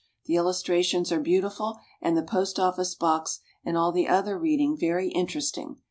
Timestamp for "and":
2.01-2.17, 3.63-3.77